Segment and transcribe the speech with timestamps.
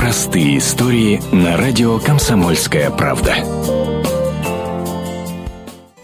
[0.00, 3.34] Простые истории на радио «Комсомольская правда».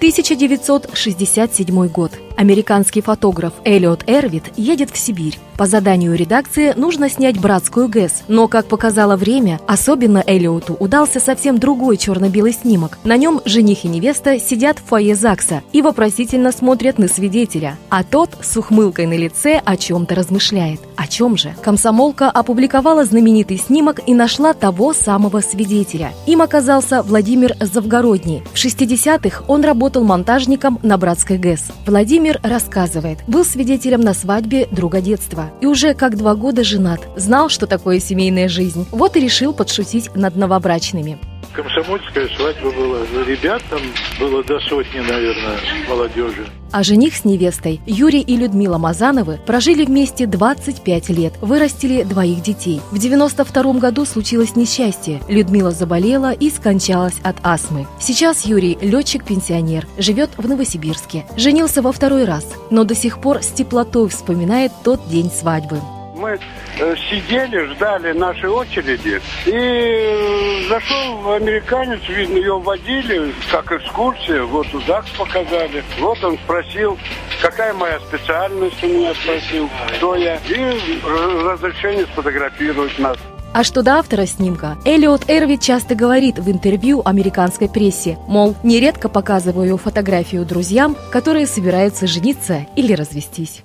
[0.00, 2.12] 1967 год.
[2.36, 5.38] Американский фотограф Эллиот Эрвит едет в Сибирь.
[5.56, 8.24] По заданию редакции нужно снять братскую ГЭС.
[8.28, 12.98] Но, как показало время, особенно Эллиоту удался совсем другой черно-белый снимок.
[13.04, 17.78] На нем жених и невеста сидят в фойе ЗАГСа и вопросительно смотрят на свидетеля.
[17.88, 20.80] А тот с ухмылкой на лице о чем-то размышляет.
[20.96, 21.54] О чем же?
[21.62, 26.12] Комсомолка опубликовала знаменитый снимок и нашла того самого свидетеля.
[26.26, 28.42] Им оказался Владимир Завгородний.
[28.52, 31.64] В 60-х он работал монтажником на братской ГЭС.
[31.86, 36.98] Владимир Владимир рассказывает, был свидетелем на свадьбе друга детства и уже как два года женат.
[37.16, 38.84] Знал, что такое семейная жизнь.
[38.90, 41.20] Вот и решил подшутить над новобрачными
[41.56, 42.98] комсомольская свадьба была.
[43.26, 43.80] Ребят там
[44.20, 46.46] было до сотни, наверное, молодежи.
[46.70, 52.80] А жених с невестой Юрий и Людмила Мазановы прожили вместе 25 лет, вырастили двоих детей.
[52.90, 55.22] В 92 году случилось несчастье.
[55.28, 57.86] Людмила заболела и скончалась от астмы.
[57.98, 61.24] Сейчас Юрий– летчик-пенсионер, живет в Новосибирске.
[61.36, 65.80] Женился во второй раз, но до сих пор с теплотой вспоминает тот день свадьбы
[66.16, 66.38] мы
[66.78, 70.25] э, сидели, ждали нашей очереди, и
[70.68, 75.82] зашел американец, видно, ее водили, как экскурсия, вот туда показали.
[75.98, 76.98] Вот он спросил,
[77.40, 81.00] какая моя специальность, у меня спросил, кто я, и
[81.44, 83.16] разрешение сфотографировать нас.
[83.52, 89.08] А что до автора снимка, Элиот Эрвит часто говорит в интервью американской прессе, мол, нередко
[89.08, 93.64] показываю фотографию друзьям, которые собираются жениться или развестись.